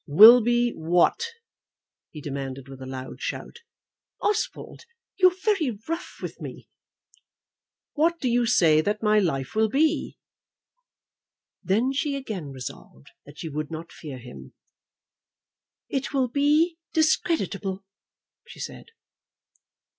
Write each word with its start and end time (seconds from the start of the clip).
"Will 0.07 0.41
be 0.41 0.71
what?" 0.71 1.27
he 2.09 2.21
demanded 2.21 2.67
with 2.67 2.81
a 2.81 2.87
loud 2.87 3.21
shout. 3.21 3.59
"Oswald, 4.19 4.85
you 5.19 5.29
are 5.29 5.35
very 5.43 5.77
rough 5.87 6.15
with 6.23 6.41
me." 6.41 6.67
"What 7.93 8.19
do 8.19 8.27
you 8.27 8.47
say 8.47 8.81
that 8.81 9.03
my 9.03 9.19
life 9.19 9.53
will 9.53 9.69
be?" 9.69 10.17
Then 11.61 11.93
she 11.93 12.15
again 12.15 12.49
resolved 12.49 13.11
that 13.27 13.37
she 13.37 13.49
would 13.49 13.69
not 13.69 13.91
fear 13.91 14.17
him. 14.17 14.55
"It 15.87 16.11
will 16.13 16.29
be 16.29 16.79
discreditable," 16.93 17.85
she 18.47 18.59
said. 18.59 18.85